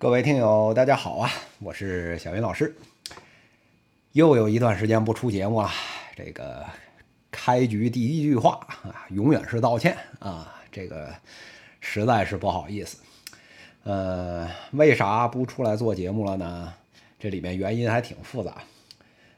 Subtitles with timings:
[0.00, 1.28] 各位听友，大家好啊！
[1.58, 2.72] 我是小云老师。
[4.12, 5.68] 又有一段时间不出节目了，
[6.14, 6.64] 这个
[7.32, 11.12] 开局第一句话啊，永远是道歉啊，这个
[11.80, 12.98] 实在是不好意思。
[13.82, 16.72] 呃，为啥不出来做节目了呢？
[17.18, 18.58] 这里面原因还挺复杂。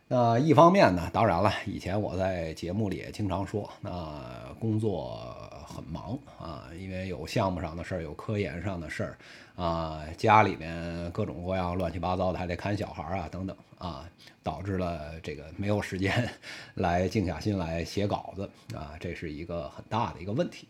[0.08, 9.18] 那一方面呢，当然了，以前我在节目里也经常说，那工作很忙啊，因为有项目上的事儿，有科研上的事儿。
[9.56, 14.08] 啊，家里面各种各样乱七八糟的，还得看小孩啊，等等啊，
[14.42, 16.30] 导致了这个没有时间
[16.74, 20.66] 来静下心来写稿子啊，这是一个很大的一个问题。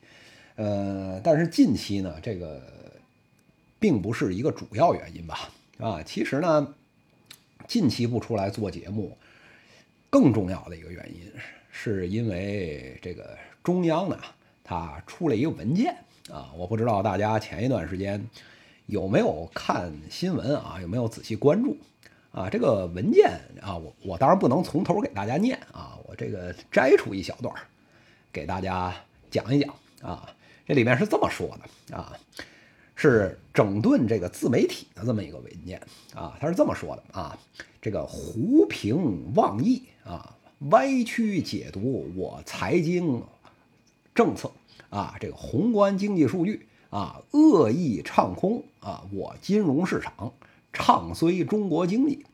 [0.56, 2.60] 呃，但是近期呢，这个
[3.78, 5.48] 并不是一个主要原因吧？
[5.78, 6.74] 啊，其实呢，
[7.68, 9.16] 近期不出来做节目，
[10.10, 11.32] 更重要的一个原因，
[11.70, 14.18] 是因为这个中央呢，
[14.70, 15.96] 它出了一个文件
[16.30, 18.24] 啊，我不知道大家前一段时间。
[18.86, 20.78] 有没有看新闻啊？
[20.80, 21.76] 有没有仔细关注
[22.32, 22.48] 啊？
[22.50, 27.52] 这个文件啊，我我当然不能从头给大家念啊，我这个摘出一小段
[28.32, 28.94] 给大家
[29.28, 30.28] 讲一讲啊。
[30.66, 32.16] 这里面是这么说的啊，
[32.94, 35.80] 是整顿这个自媒体的这么一个文件
[36.14, 37.38] 啊，他是这么说的啊，
[37.80, 40.36] 这个胡评妄议啊，
[40.70, 43.22] 歪曲解读我财经
[44.14, 44.50] 政策
[44.90, 46.66] 啊，这个宏观经济数据。
[46.90, 49.04] 啊，恶意唱空啊！
[49.12, 50.32] 我金融市场
[50.72, 52.26] 唱衰中国经济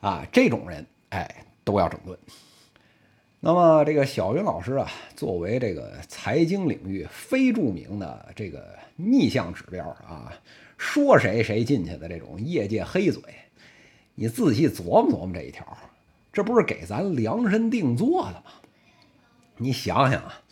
[0.00, 0.26] 啊！
[0.30, 2.18] 这种人哎，都要整顿。
[3.40, 10.30] 那么，这个小云老师啊，作为这个财经领域非著名的这个逆向指标啊，
[10.76, 13.22] 说谁谁进去的这种业界黑嘴，
[14.14, 15.66] 你仔细琢磨琢磨这一条，
[16.30, 18.52] 这不是给咱量身定做的吗？
[19.56, 20.42] 你想想啊。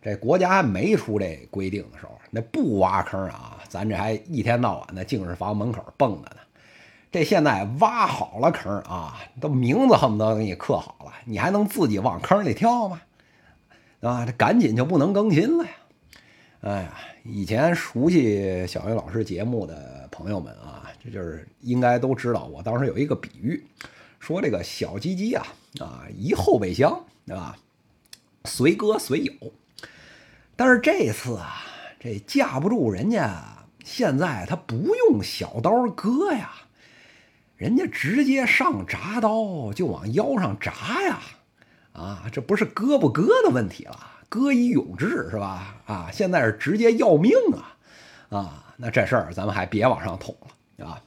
[0.00, 6.36] 这国家还没出这规定的时候，那不挖坑啊，咱这还一天到晚的净是房门口蹦着呢。
[7.10, 13.00] 这现在挖好了坑啊，都名字恨不得给你刻好了，你还能自己往坑里跳吗？
[14.00, 15.70] 啊，这赶紧就不能更新了呀！
[16.60, 16.94] 哎呀，
[17.24, 23.64] 以前熟悉小云老师节目的朋友们啊，这就是应该都知道，我当时有一个比喻，
[24.20, 25.46] 说这个小鸡鸡啊
[25.80, 27.56] 啊，一后备箱，对吧？
[28.44, 29.32] 随割随有。
[30.58, 31.62] 但是这次啊，
[32.00, 33.44] 这架不住人家
[33.84, 36.50] 现在他不用小刀割呀，
[37.54, 41.20] 人家直接上铡刀就往腰上铡呀，
[41.92, 45.76] 啊，这不是割不割的问题了，割以永志是吧？
[45.86, 50.36] 啊，现在是直接要命啊，啊，那这事儿咱们还别往上捅
[50.76, 51.00] 了啊。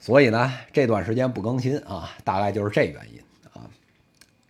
[0.00, 3.20] 所以呢，这段时间不更新啊，大概就是这原因。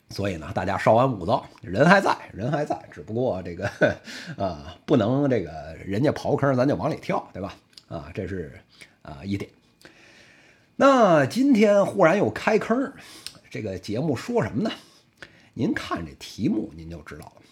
[0.09, 3.69] 所以呢，大家稍安勿躁，人还在，人还在，只不过这个，
[4.39, 7.55] 啊，不能这个人家刨坑，咱就往里跳，对吧？
[7.89, 8.61] 啊，这是
[9.03, 9.51] 啊一点。
[10.77, 12.93] 那今天忽然又开坑，
[13.51, 14.71] 这个节目说什么呢？
[15.55, 17.43] 您看这题目，您就知道了。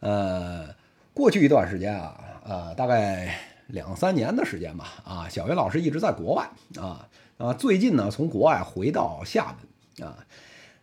[0.00, 0.74] 呃，
[1.12, 6.48] 过去一段时间啊，呃，大概两三年的时间吧，啊，小云老师一直在国外，
[6.80, 9.54] 啊啊，最近呢从国外回到厦
[9.98, 10.16] 门，啊。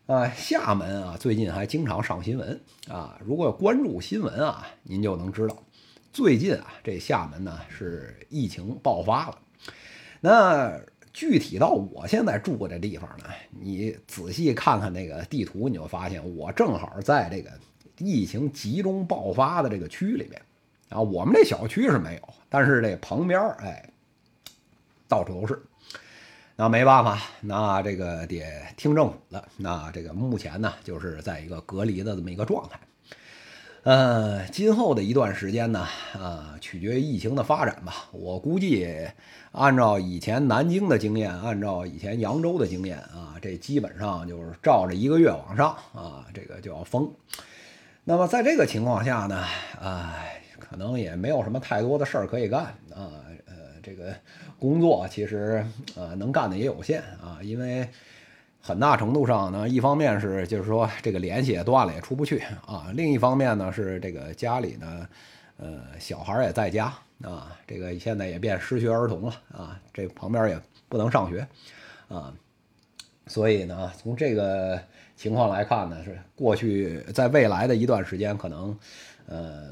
[0.10, 3.16] 啊，厦门啊，最近还经常上新闻啊。
[3.24, 5.56] 如果关注新闻啊，您就能知道，
[6.12, 9.38] 最近啊，这厦门呢是疫情爆发了。
[10.20, 10.82] 那
[11.14, 17.52] 具体到我现在住的地方呢，你仔细看看那个地图，你就发现我正好在这个
[18.00, 20.42] 疫情集中爆发的这个区里面
[20.90, 21.00] 啊。
[21.00, 23.88] 我们这小区是没有，但是这旁边哎，
[25.08, 25.62] 到处都是。
[26.62, 28.44] 那没办法，那这个得
[28.76, 29.42] 听政府的。
[29.56, 32.78] 那这个目前呢，就是在一个隔离的这么一个状态。
[33.84, 38.10] 呃，今后的一段时间呢，啊，取决于疫情的发展吧。
[38.12, 39.08] 我估计，
[39.54, 47.10] 按照以前南京的经验，按照以前扬州的经验啊，这基本上就是照着一个月往上啊，这个就要封。
[48.04, 49.46] 那么在这个情况下呢，
[49.82, 52.64] 哎，可能也没有什么太多的事儿可以干
[52.94, 53.24] 啊。
[53.48, 54.14] 呃这个
[54.60, 55.66] 工作其实
[55.96, 57.88] 呃能干的也有限啊，因为
[58.62, 65.08] 很大程度上呢，一方面是就是说这个联系也断了，也出不去啊；另一方面呢是这个家里呢，
[65.58, 70.60] 呃小孩也在家啊，这个现在也变失学儿童了啊，这旁边也
[70.90, 71.48] 不能上学
[72.10, 72.34] 啊，
[73.28, 74.78] 所以呢从这个
[75.16, 78.78] 情况来看呢，是过去在未来的一段时间可能
[79.26, 79.70] 呃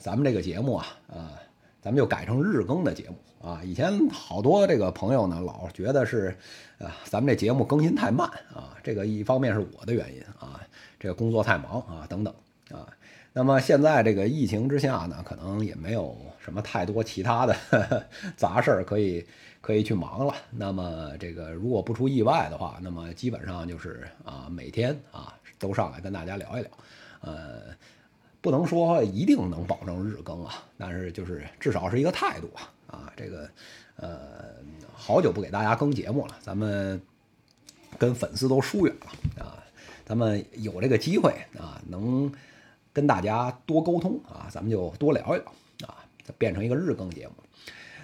[0.00, 1.32] 咱们这个节目啊啊。
[1.80, 3.62] 咱们就改成日更的节目啊！
[3.64, 6.36] 以前好多这个朋友呢，老觉得是，
[6.78, 8.76] 啊，咱们这节目更新太慢啊。
[8.82, 10.60] 这个一方面是我的原因啊，
[10.98, 12.34] 这个工作太忙啊，等等
[12.70, 12.86] 啊。
[13.32, 17.56] 那么现在这个疫情之下呢，可能也没有什么太多其他的
[18.36, 19.24] 杂事儿可以
[19.60, 20.34] 可以去忙了。
[20.50, 26.70] 那么这个如果不出意外的话，那么基本上就是啊，每天啊都上来跟大家聊一聊。
[27.20, 27.62] 呃，
[28.40, 32.72] 不能说一定能保证日更啊，但是就是至少是一个态度啊。
[32.86, 33.46] 啊，这个
[33.96, 34.54] 呃，
[34.94, 36.98] 好久不给大家更节目了，咱们
[37.98, 39.62] 跟粉丝都疏远了啊。
[40.06, 42.32] 咱们有这个机会啊，能
[42.94, 45.52] 跟大家多沟通啊，咱们就多聊一聊
[45.86, 46.00] 啊，
[46.38, 47.34] 变成一个日更节目。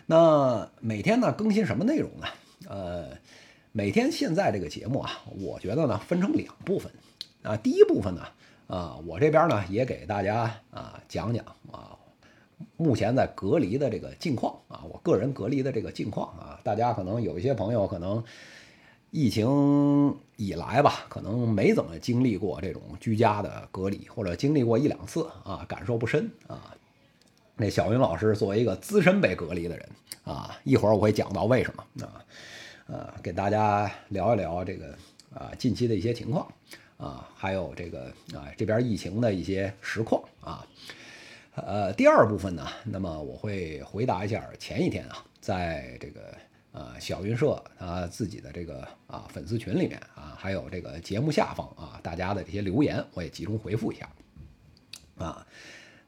[0.04, 2.26] 那每天呢更新什么内容呢？
[2.68, 3.08] 呃，
[3.72, 6.92] 每天现在这个节目啊，我觉得呢分成两部分
[7.42, 7.56] 啊。
[7.56, 8.20] 第一部分呢，
[8.66, 11.96] 啊，我这边呢也给大家啊讲讲啊，
[12.76, 18.22] 目前在隔离的这个近况啊，我个人隔离的这个近况啊，大家可能有一些朋友可能。
[19.16, 26.74] 疫情以来吧，可能没怎么经历过这种居家的隔离，或者经历过一两次啊，感受不深啊。
[27.54, 29.88] 那小云老师作为一个资深被隔离的人
[30.24, 32.24] 啊，一会儿我会讲到为什么啊，
[32.88, 34.86] 呃，给大家聊一聊这个
[35.32, 36.52] 啊近期的一些情况
[36.96, 40.66] 啊，还有这个啊这边疫情的一些实况啊。
[41.54, 46.20] 呃，第二部分呢，那么我会回答一下前一天啊，在这个。
[46.74, 54.10] 啊，小云社啊，自己的这个啊粉丝群里面啊，还有这个节目下方啊，大家的这些留言，我也集中回复一下。
[55.16, 55.46] 啊，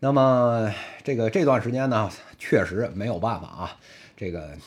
[0.00, 0.74] 那么
[1.04, 3.80] 这个这段时间呢，确实没有办法啊，
[4.16, 4.58] 这个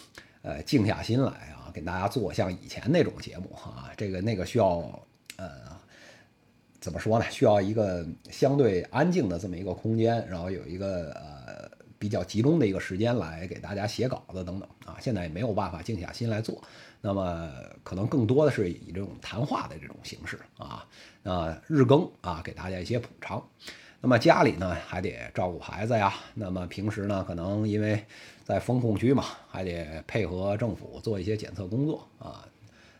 [0.42, 4.68] 呃静下心来啊，给大家做像以前那种节目啊，这个那个需要
[5.36, 5.50] 呃
[6.80, 7.26] 怎么说呢？
[7.30, 11.70] 需要一个相对安静的这么一个空间，然后有一个呃。
[12.02, 16.64] 比较集中的一个时间来给大家写稿子等等啊，现在也没有办法静下心来做，
[17.02, 17.52] 那么
[17.84, 20.88] 可能更多的是以这种谈话的这种形式啊，
[21.24, 23.46] 那日更啊，给大家一些补偿。
[24.00, 28.02] 那么家里呢还得照顾孩子呀，那么平时呢可能因为
[28.46, 32.48] 在风控区嘛，还得配合政府做一些检测工作啊，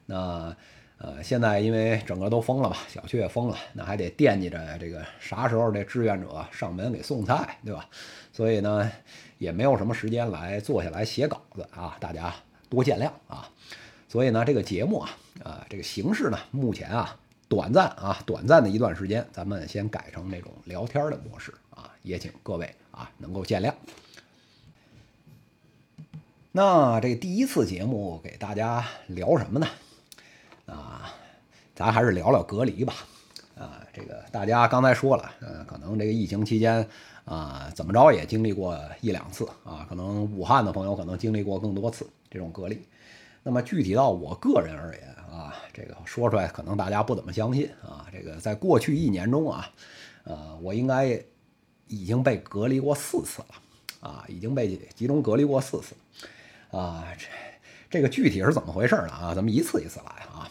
[0.06, 0.54] 那。
[1.02, 7.88] 呃，现在因为整个都封了嘛，小区也封了，那还得惦记着这个啥时候这志愿者上门给送菜，对吧？
[8.34, 8.92] 所以呢，
[9.38, 12.36] 也没有什么时间来坐下来写稿子啊，大家
[12.70, 13.50] 多见谅啊。
[14.10, 15.10] 所以呢，这个节目啊，
[15.42, 17.18] 啊，这个形式呢，目前啊，
[17.48, 23.74] 短暂啊，短暂的一段时间，咱们先改成那种聊天的模式啊，也请各位啊能够见谅。
[26.52, 29.68] 那这第一次节目给大家聊什么呢？
[30.70, 31.14] 啊，
[31.76, 32.94] 咱还是聊聊隔离吧。
[33.58, 36.88] 啊，这个大家刚才说了，呃，可能这个疫情期间
[37.26, 42.82] 啊，怎么着也经历过一两次啊，可能武汉的朋友可能经历过更多次这种隔离。
[43.44, 48.08] 那么具体到我个人而言啊，这个说出来可能大家不怎么相信啊。
[48.14, 49.70] 这个在过去一年中啊，
[50.24, 51.22] 呃，我应该
[51.88, 55.96] 已经被隔离过四次了啊，已经被集中隔离过四次
[56.72, 57.06] 啊。
[57.18, 57.28] 这
[57.90, 59.10] 这个具体是怎么回事呢？
[59.10, 60.50] 啊，咱们一次一次来啊。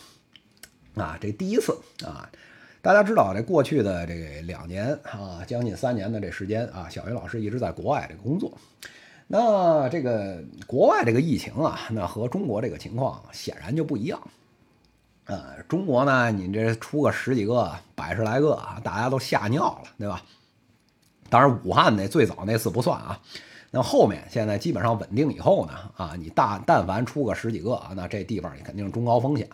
[0.95, 2.29] 啊，这第一次啊，
[2.83, 8.53] 大家知道这过去的这两年啊，将近三年的这时间啊，小云老师一直在国外这个工作。
[9.27, 14.21] 那这个国外这个疫情啊，那和中国这个情况显然就不一样。
[15.27, 20.23] 呃，中国呢，你这出个十几个、百十来个啊，大家都吓尿了，对吧？
[21.29, 23.21] 当然，武汉那最早那次不算啊。
[23.71, 29.47] 那后面现在基本上稳定以后呢，啊，你大但凡出个十几个啊，那这地方你肯定是中高风险。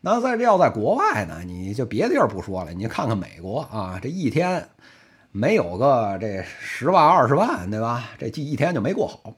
[0.00, 4.68] 那在这要在国外呢，你就别的地儿不说了，你看看美国啊，这一天
[5.32, 8.10] 没有个这十万二十万，对吧？
[8.18, 9.34] 这记一天就没过好。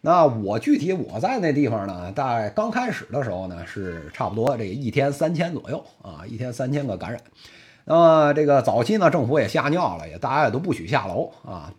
[0.00, 7.20] 那我具体我在那地方呢，大概刚开始的时候呢，是差不多这一天三千左右啊，一天三千个感染。
[7.84, 11.72] 那么这个早期呢，政府也吓尿了，也大家也都不许下楼啊。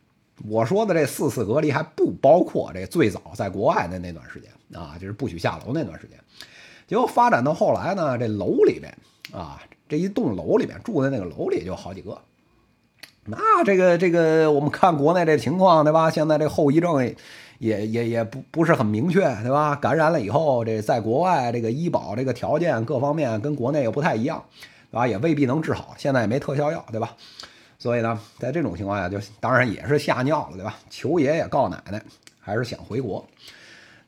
[0.47, 4.49] 我说的这四次隔离还不包括这最早在国外的那段时间
[4.81, 6.17] 啊，就是不许下楼那段时间。
[6.89, 8.91] 结果发展到后来呢，这楼里边
[9.31, 12.17] 啊，这一栋楼里边住的那个楼里就好几个。
[13.25, 16.09] 那这个这个，我们看国内这情况，对吧？
[16.09, 16.99] 现在这后遗症
[17.59, 19.75] 也也也不不是很明确，对吧？
[19.75, 24.43] 感染了以后，这在国外这个医保这个条件各方面跟国内又不太一样，
[24.89, 25.07] 对吧？
[25.07, 27.15] 也未必能治好，现在也没特效药，对吧？
[27.77, 30.75] 所以呢，在这种情况下，就当然也是吓尿了，对吧？
[30.89, 32.01] 求爷爷告奶奶，
[32.39, 33.23] 还是想回国。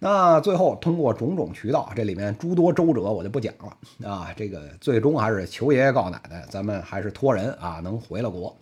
[0.03, 4.33] 那最后通过种种渠道，这里面诸多周折我就不讲了啊。
[4.35, 8.57] 这个最终还是求爷爷告奶奶，咱们还是托人啊，能回了国。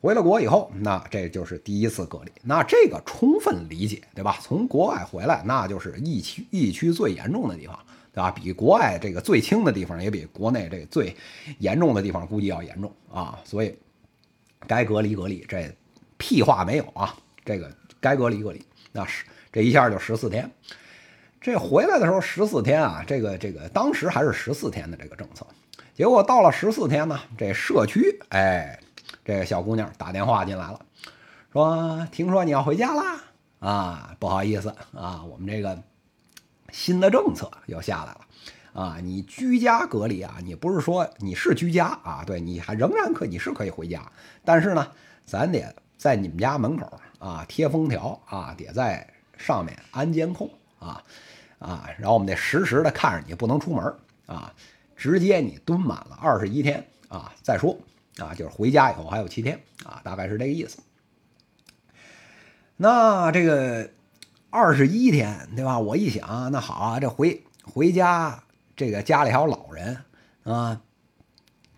[0.00, 2.32] 回了国以后，那这就是第一次隔离。
[2.42, 4.38] 那这个充分理解，对吧？
[4.40, 7.78] 从国外回来，那就是疫区疫区最严重的地方，
[8.10, 8.30] 对吧？
[8.30, 11.14] 比国外这个最轻的地方，也比国内这最
[11.58, 13.38] 严重的地方估计要严重啊。
[13.44, 13.76] 所以
[14.66, 15.70] 该隔离隔离，这
[16.16, 17.14] 屁话没有啊，
[17.44, 20.50] 这个该隔离隔离，那是这一下就十四天。
[21.40, 25.46] 这回来的时候十四天啊，这个这个当时还是十四天的这个政策，
[25.94, 28.78] 结果到了十四天呢，这社区哎，
[29.24, 30.80] 这个小姑娘打电话进来了，
[31.52, 33.20] 说听说你要回家啦。
[33.58, 35.80] 啊，不好意思啊，我们这个
[36.72, 38.20] 新的政策又下来了。
[38.72, 44.00] 啊，你居家隔离啊，你不是说你是居家啊，对，你还仍然可你是可以回家，
[44.44, 44.86] 但是呢，
[45.24, 49.06] 咱得在你们家门口啊贴封条啊，得在
[49.44, 51.02] 上面安监控啊。
[51.58, 53.94] 啊，然后我们得实时的看着你，不能出门
[54.26, 54.52] 啊，
[54.96, 57.78] 直接你蹲满了二十一天啊再说
[58.18, 60.78] 啊，就是回家以后还有七天啊，大概是这个意思。
[62.76, 63.88] 那这个
[64.50, 65.78] 二十一天对吧？
[65.78, 68.42] 我一想，那好啊，这回回家，
[68.74, 69.98] 这个家里还有老人
[70.42, 70.80] 啊，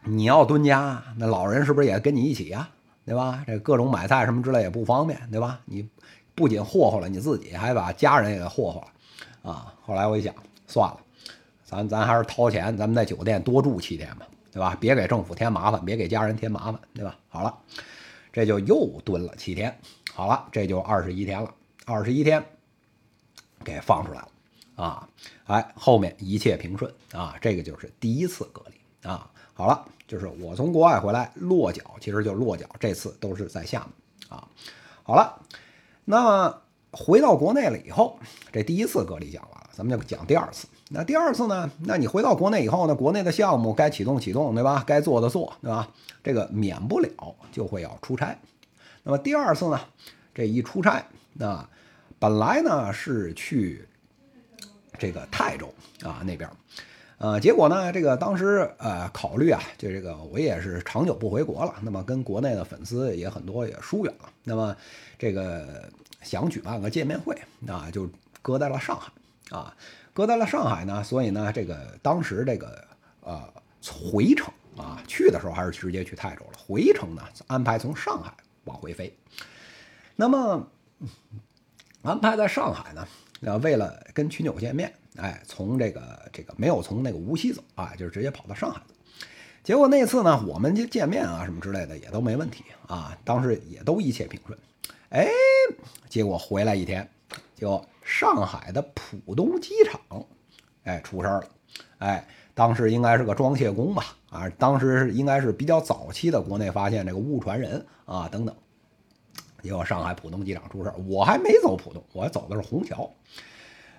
[0.05, 2.71] 你要蹲家，那老人是不是也跟你一起呀？
[3.05, 3.45] 对吧？
[3.47, 5.61] 这各种买菜什么之类也不方便，对吧？
[5.67, 5.87] 你
[6.35, 9.51] 不仅霍霍了你自己，还把家人也给霍霍了。
[9.51, 10.35] 啊，后来我一想，
[10.67, 10.99] 算了，
[11.65, 14.77] 咱咱还是掏钱，咱们在酒店多住七天吧，对吧？
[14.81, 17.17] 别给政府添麻烦，别给家人添麻烦，对吧？
[17.29, 17.55] 好了，
[18.33, 19.79] 这就又蹲了七天，
[20.13, 22.43] 好了，这就二十一天了，二十一天
[23.63, 24.29] 给放出来了，
[24.77, 25.09] 啊，
[25.45, 29.31] 哎，后面一切平顺啊，这个就是第一次隔离啊。
[29.53, 34.49] 好了，就是我从国外回来落脚，其实就落脚，这次都是在厦门啊。
[35.03, 35.39] 好了，
[36.05, 36.61] 那么。
[36.97, 38.21] 回到国内了以后，
[38.53, 40.69] 这第一次隔离讲完了，咱们就讲第二次。
[40.91, 41.69] 那第二次呢？
[41.81, 42.95] 那你回到国内以后呢？
[42.95, 44.85] 国内的项目该启动启动，对吧？
[44.87, 45.89] 该做的做，对吧？
[46.23, 47.11] 这个免不了
[47.51, 48.39] 就会要出差。
[49.03, 49.81] 那么第二次呢？
[50.33, 51.69] 这一出差，那
[52.21, 53.89] 本来呢是去
[54.97, 56.49] 这个泰州啊那边，
[57.19, 64.77] 呃，结果呢，这个当时呃考虑啊，就这个我也是长久不回国了，那么跟国内的粉丝也很多也疏远了，那么
[65.19, 65.89] 这个。
[66.25, 67.37] 想举办个见面会
[67.69, 68.09] 啊，就
[68.41, 69.13] 搁在了上海
[69.51, 69.77] 啊，
[70.15, 71.05] 搁在了上海呢。
[71.05, 72.83] 所以呢，这个当时这个
[73.21, 73.47] 呃
[74.11, 78.33] 回程啊，去的时候还是直接去泰州了，回程呢安排从上海
[78.65, 79.15] 往回飞。
[80.17, 80.67] 那么
[82.01, 83.07] 安排在上海呢，
[83.43, 88.83] 呃，为了跟群友见面，哎，从这个这个没有从那个无锡走啊，就是直接跑到上海。
[89.63, 94.59] 结果那次呢，我们就见面啊什么之类的也都没问题啊，当时也都一切平顺。
[95.11, 95.29] 哎，
[96.09, 97.09] 结果回来一天，
[97.55, 100.27] 就上海的浦东机场，
[100.83, 101.49] 哎出事儿了，
[101.99, 108.55] 哎，当时应该是个装卸工吧，啊，当时应该是比较早期的国内发现这个误传人啊等等，
[109.63, 113.09] 结果上海浦东机场出事儿，我还没走浦东，我走的是虹桥。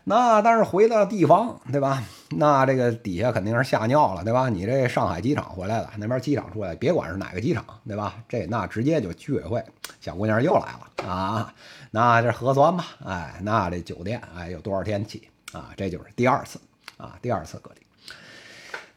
[0.08, 2.04] 那但是回到地方，对吧？
[2.30, 4.50] 那这个底下肯定是吓尿了，对吧？
[4.50, 8.16] 你这上海机场回来了，那边机场出来，别管是哪个机场，对吧？
[8.30, 9.64] 这那直接就居委会，
[10.00, 11.52] 小姑娘又来了啊！
[11.90, 15.72] 那这核酸吧，哎，那这酒店，哎，有多少天起啊？
[15.76, 16.60] 这就是第二次
[16.98, 17.82] 啊，第二次隔离。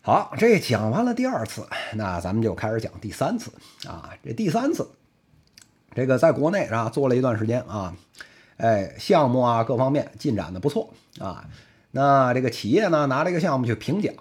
[0.03, 3.51] 好，这讲完了第二次，那咱们就开始讲第三次
[3.87, 4.11] 啊。
[4.23, 4.87] 这第三次，
[5.95, 7.95] 这个在国内啊做了一段时间啊。
[8.59, 11.45] 哎，项目啊，各方面进展的不错啊。
[11.91, 14.13] 那这个企业呢，拿这个项目去评奖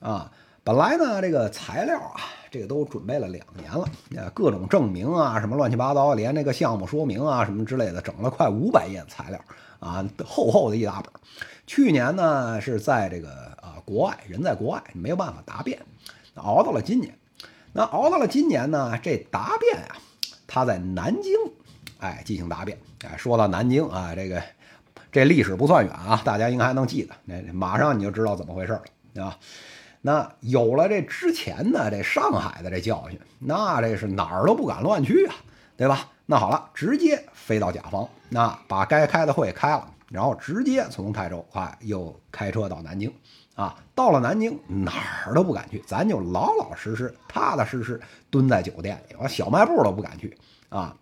[0.00, 0.30] 啊。
[0.62, 2.20] 本来呢，这个材料啊，
[2.50, 9.40] 这个都准备了两年了，各种证明啊，什么乱七八糟，连那个项目说明啊，什么之类的，整了快五百页材料
[9.78, 11.12] 啊，厚厚的一大本。
[11.66, 13.30] 去年呢，是在这个
[13.62, 15.78] 啊国外，人在国外，没有办法答辩，
[16.34, 17.16] 熬到了今年。
[17.72, 19.96] 那熬到了今年呢，这答辩啊，
[20.46, 21.32] 他在南京。
[21.98, 22.78] 哎，进行答辩。
[23.04, 24.42] 哎，说到南京啊，这个
[25.12, 27.14] 这历史不算远啊，大家应该还能记得。
[27.24, 28.82] 那马上你就知道怎么回事了，
[29.12, 29.38] 对吧？
[30.00, 35.34] 那有了这之前的这上海的这教训，那这是哪儿都不敢乱去啊，
[35.76, 36.08] 对吧？
[36.26, 43.12] 那好了，直接飞到甲方，那把该开的会开了，然后直接从泰州啊又开车到南京
[43.54, 43.76] 啊。
[43.94, 50.36] 到了南京哪儿都不敢去，咱就老老实实、踏踏实实蹲在酒店里，我小卖部都不敢去
[50.68, 50.96] 啊。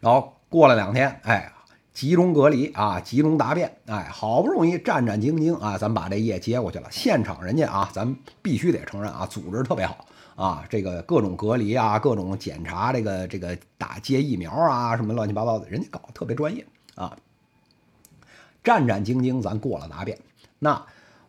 [0.00, 1.52] 然后过了两天，哎，
[1.92, 6.88] 集中隔离啊，集中答辩，哎，好不容易战战兢兢啊，咱把这业接过去了。
[6.90, 16.64] 现场人家啊，咱必须得承认啊，组织特别好啊，这个各种隔离啊，各种检查，这个这个打接疫苗啊，什么乱七八糟的，人家搞得特别专业
[16.94, 17.14] 啊。
[18.64, 20.18] 战战兢兢，咱过了答辩。
[20.58, 20.82] 那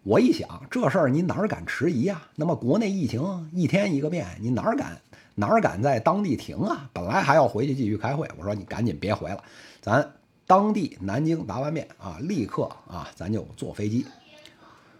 [0.03, 2.29] 我一想，这事儿你哪敢迟疑啊？
[2.35, 4.97] 那么国内疫情一天一个变，你哪敢？
[5.39, 6.89] 哪敢在当地停啊？
[6.91, 9.41] 本来还要回去继续开会，我说你赶紧别回了，
[9.81, 10.13] 咱
[10.45, 14.05] 当地南京答完辩啊，立刻啊，咱就坐飞机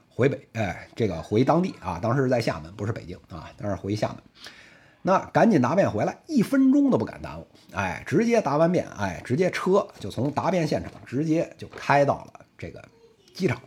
[0.07, 4.17] 回北，哎，这个回当地啊，当时在厦门，不是北京啊，但是回厦门，
[5.01, 7.45] 那赶紧答辩回来，一分钟都不敢耽误。
[7.73, 12.81] 哎，直接答完辩，哎，直接车就从答辩现场直接就开到了这个
[13.33, 13.61] 机场，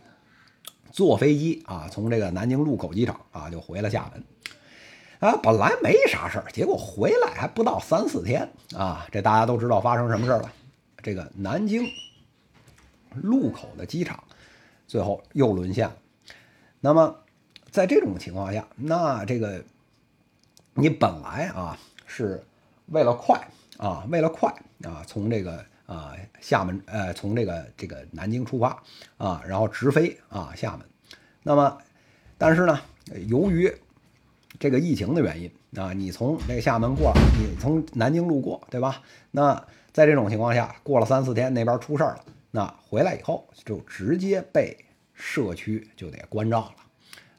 [0.91, 4.23] 坐飞机啊，从这个南京禄口机场啊就回了厦门。
[5.23, 10.51] 啊，本来没啥事儿，结果回来还不到三四天啊，这大家都知道发生什么事儿了。
[11.01, 11.89] 这个南京
[13.15, 14.21] 禄口的机场
[14.85, 15.95] 最后又沦陷了。
[16.81, 17.15] 那么
[17.71, 19.63] 在这种情况下，那这个
[20.73, 22.43] 你本来啊是
[22.87, 24.53] 为了快啊，为了快
[24.83, 26.11] 啊，从这个啊
[26.41, 28.83] 厦门呃，从这个这个南京出发
[29.17, 30.85] 啊，然后直飞啊厦门。
[31.43, 31.77] 那么
[32.37, 32.77] 但是呢，
[33.29, 33.73] 由于
[34.63, 39.01] 这个疫情的原因啊，你从这个厦门过，你从南京路过，对吧？
[39.29, 39.53] 那
[39.91, 46.59] 在这种情况下，过了三四天，那边出事儿了，那回来以后就直接被社区就得关照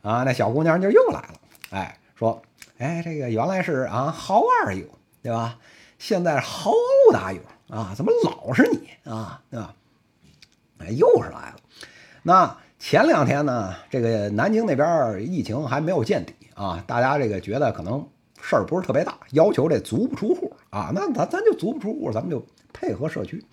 [0.02, 1.40] 了，啊，那小姑娘就又来了，
[1.70, 2.42] 哎，说，
[2.76, 4.90] 哎，这个原来是啊，How are you，
[5.22, 5.58] 对吧？
[5.98, 7.40] 现在 How old are you
[7.74, 7.94] 啊？
[7.96, 9.40] 怎么老是你啊？
[9.50, 9.74] 对吧？
[10.76, 11.56] 哎，又是来了。
[12.22, 16.34] 那前两天呢，这个南京那边疫情还没有见底。
[16.54, 18.06] 啊，大家这个觉得可能
[18.40, 23.44] 事儿不是特别大，要求这足不出户啊，那咱咱就足不出户，咱们就配合社区。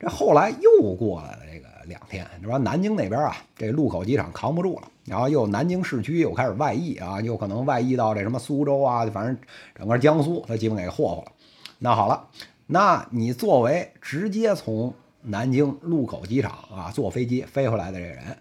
[0.00, 2.56] 这后来又过了这个两天，是吧？
[2.58, 9.36] 南京那边啊，这禄口机场扛不住了，然后又南京市区又开始外溢啊，又可能外溢到这什么苏州啊，反正
[9.74, 11.32] 整个江苏，他基本给霍霍了。
[11.80, 12.28] 那好了，
[12.66, 18.38] 那你作为直接从南京禄口机场啊坐飞机飞回来的这人，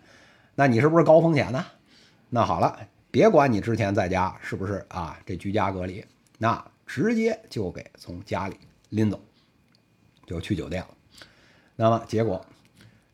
[0.54, 1.66] 那你是不是高风险呢？
[2.30, 2.78] 那好了。
[3.18, 6.06] 别管你之前在家是不是啊，这居家隔离，
[6.38, 8.56] 那直接就给从家里
[8.90, 9.20] 拎走，
[10.28, 10.90] 就去酒店了。
[11.76, 12.46] 那么结果，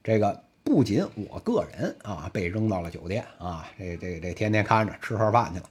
[0.03, 5.69] 这个不仅我个人啊被扔到了酒店啊，这这这天天看着吃盒饭去了，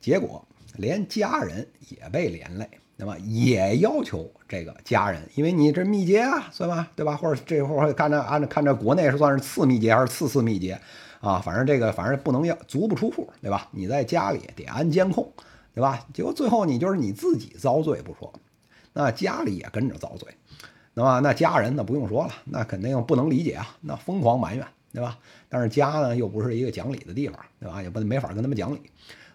[0.00, 0.44] 结果
[0.74, 7.16] 连家人也被连累，那么也要求这个家人，因为你这密接啊，算吧，对吧？
[7.16, 10.80] 或者这会儿看着按照看着国内是算是次密接还是次次密接？
[11.20, 13.68] 啊，反正这个反正不能要足不出户，对吧？
[13.72, 15.32] 你在家里得安监控，
[15.74, 16.06] 对吧？
[16.14, 18.32] 结果最后你就是你自己遭罪不说，
[18.92, 20.28] 那家里也跟着遭罪，
[20.94, 25.18] 那么那家人那不用说了，那肯定不能理解啊，那疯狂埋怨，对吧？
[25.48, 27.82] 但是家呢又不是一个讲理的地方，对吧？
[27.82, 28.80] 也不能没法跟他们讲理，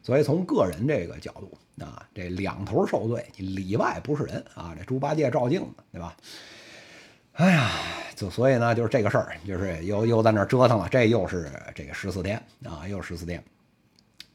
[0.01, 1.51] 所以从个人这个角度
[1.83, 6.15] 啊，这两头受罪，你里外不是人啊，这猪八戒照镜子，对吧？
[7.33, 7.71] 哎呀，
[8.15, 10.87] 就所以呢，就是这个事儿，就是又又在那折腾了。
[10.87, 13.43] 这又是这个十四天啊，又十四天。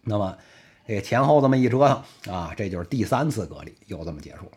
[0.02, 0.36] 那么
[0.84, 4.52] 这前后这么一折腾啊，这就是第三次隔离，又这么结束了。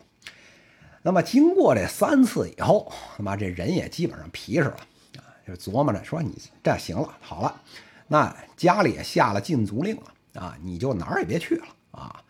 [1.02, 4.76] 那么经过这三次以后，他妈这人也基本上皮实了
[5.18, 7.60] 啊，就琢磨着说你这行了，好了，
[8.08, 12.20] 那家里也下了禁足令了啊，你就哪儿也别去了啊。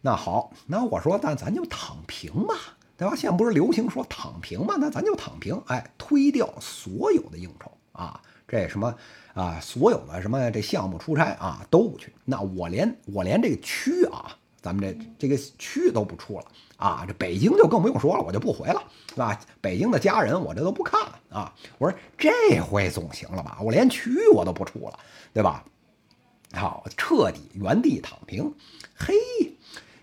[0.00, 2.54] 那好，那我说那咱就躺平吧。
[3.00, 3.16] 对吧？
[3.16, 4.74] 现在不是流行说躺平吗？
[4.78, 8.94] 那咱就躺平，哎，推掉所有的应酬啊，这什么
[9.32, 12.12] 啊，所有的什么这项目出差啊都不去。
[12.26, 16.44] 那我连我连这个区啊，咱们这这个区都不出了
[16.76, 17.06] 啊。
[17.08, 19.40] 这北京就更不用说了，我就不回了，是吧？
[19.62, 21.54] 北京的家人我这都不看了啊。
[21.78, 23.56] 我说这回总行了吧？
[23.62, 24.98] 我连区我都不出了，
[25.32, 25.64] 对吧？
[26.52, 28.54] 好，彻底原地躺平。
[28.94, 29.14] 嘿，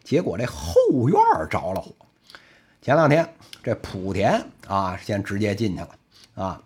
[0.03, 0.73] 结果这后
[1.07, 1.93] 院着了火。
[2.87, 3.27] 前两天
[3.61, 5.89] 这莆田啊，先直接进去了
[6.35, 6.63] 啊。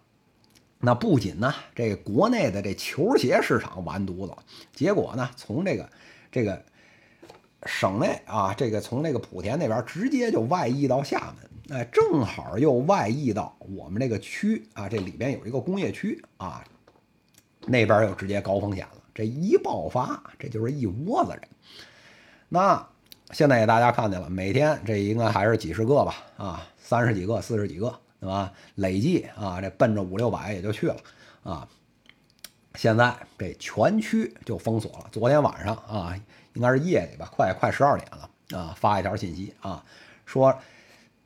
[0.78, 4.34] 那不仅呢，这国内的这球鞋市场完犊子，
[4.72, 5.90] 结果呢，从这个
[6.32, 6.64] 这个
[7.66, 16.64] 省内啊，这个从那个莆田那边直接就外溢到厦门，哎，正好又外溢到我们这个区啊，这里边有一个工业区啊，
[17.66, 19.02] 那边又直接高风险了。
[19.16, 21.42] 这一爆发，这就是一窝子人。
[22.48, 22.88] 那。
[23.34, 28.52] 现在也大家看见了，每天这应该还是几十个吧，啊，三十几个、四十几个，对吧？
[28.76, 30.98] 累计啊，这奔着五六百也就去了，
[31.44, 31.68] 啊。
[32.76, 35.08] 现在这全区就封锁了。
[35.12, 36.16] 昨天晚上啊，
[36.54, 39.84] 应该是夜里吧，快快十二点了啊，发一条信息啊，
[40.26, 40.58] 说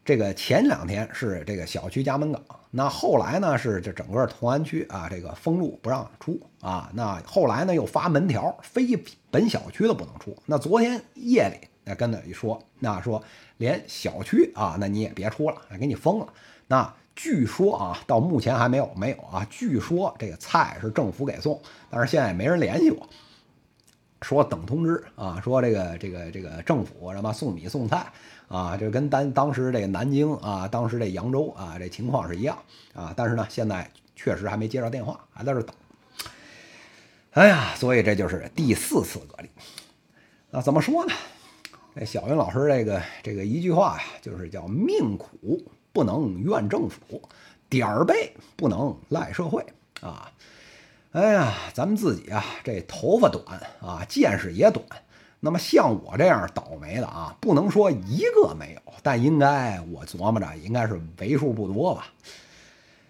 [0.04, 2.42] 这个前两天是这个小区家门岗，
[2.72, 8.96] 那后来呢是这整个同安区啊，这个封路不让出啊，那后来呢又发门条，非
[9.30, 10.36] 本小区的不能出。
[10.46, 11.68] 那昨天夜里。
[11.86, 13.24] 那跟他一说，那说
[13.58, 16.28] 连小区啊，那你也别出了，给你封了。
[16.68, 19.48] 那据说啊，到目前还没有没有啊。
[19.50, 23.08] 据说这个菜是政府给送，但是现在也没人联系我，
[24.22, 25.40] 说等通知啊。
[25.42, 28.12] 说这个这个这个政府什么送米送菜
[28.48, 32.58] 啊，就跟当当时这个南京啊，当时这扬州啊，这情况是一样
[32.94, 33.14] 啊。
[33.16, 35.76] 但是呢，现在确实还没接到电话，还在这等。
[37.32, 39.50] 哎呀，所以这就是第四次隔离。
[40.50, 41.14] 那怎么说呢？
[41.96, 47.22] 哎，小云老师这个这个一句话呀，就是叫命苦不能怨政府，
[47.70, 49.66] 点儿背不能赖社会
[50.02, 50.30] 啊。
[51.14, 53.42] 哎呀，咱们自己啊，这头发短
[53.80, 54.86] 啊，见识也短。
[55.40, 62.08] 那么像我这样倒霉的啊，不能说一个没有，但应该我琢磨着应该是为数不多吧。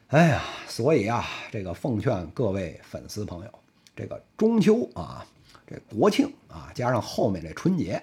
[0.09, 3.49] 哎呀，所以啊，这个奉劝各位粉丝朋友，
[3.95, 5.25] 这个中秋啊，
[5.65, 7.99] 这国庆啊，加上后面这春节，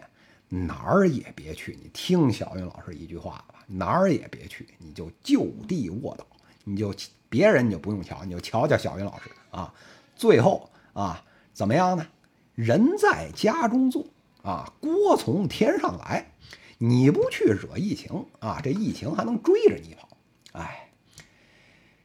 [0.54, 1.78] 哪儿也别去。
[1.82, 6.26] 你听小云老师一句话吧，哪儿也别去，你就就地卧倒，
[6.64, 6.94] 你就
[7.28, 9.72] 别人你就不用瞧，你就瞧瞧小云老师啊。
[10.14, 12.06] 最后啊，怎么样呢？
[12.54, 14.04] 人在家中坐
[14.42, 16.30] 啊，锅从天上来。
[16.76, 20.08] 你不去惹疫情啊，这疫情还能追着你跑。
[20.52, 20.88] 哎。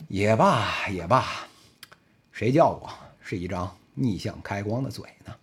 [0.07, 1.25] 也罢也罢，
[2.31, 5.36] 谁叫我是一张逆向开光的嘴呢？